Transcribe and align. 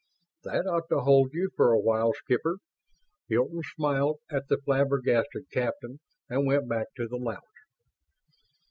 "That 0.43 0.65
ought 0.65 0.89
to 0.89 1.01
hold 1.01 1.31
you 1.35 1.51
for 1.55 1.71
a 1.71 1.79
while, 1.79 2.11
Skipper." 2.13 2.57
Hilton 3.29 3.61
smiled 3.75 4.17
at 4.31 4.47
the 4.47 4.57
flabbergasted 4.57 5.51
captain 5.51 5.99
and 6.27 6.47
went 6.47 6.67
back 6.67 6.87
to 6.95 7.07
the 7.07 7.17
lounge. 7.17 7.37